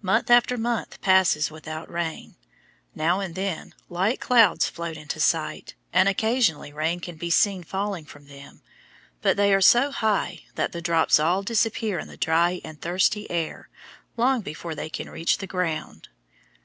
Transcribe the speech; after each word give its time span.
Month 0.00 0.30
after 0.30 0.56
month 0.56 1.00
passes 1.00 1.50
without 1.50 1.90
rain. 1.90 2.36
Now 2.94 3.18
and 3.18 3.34
then 3.34 3.74
light 3.88 4.20
clouds 4.20 4.68
float 4.68 4.96
into 4.96 5.18
sight, 5.18 5.74
and 5.92 6.08
occasionally 6.08 6.72
rain 6.72 7.00
can 7.00 7.16
be 7.16 7.30
seen 7.30 7.64
falling 7.64 8.04
from 8.04 8.26
them, 8.28 8.62
but 9.22 9.36
they 9.36 9.52
are 9.52 9.60
so 9.60 9.90
high 9.90 10.42
that 10.54 10.70
the 10.70 10.80
drops 10.80 11.18
all 11.18 11.42
disappear 11.42 11.98
in 11.98 12.06
the 12.06 12.16
dry 12.16 12.60
and 12.62 12.80
thirsty 12.80 13.28
air 13.28 13.68
long 14.16 14.40
before 14.40 14.76
they 14.76 14.88
can 14.88 15.10
reach 15.10 15.38
the 15.38 15.48
ground. 15.48 16.10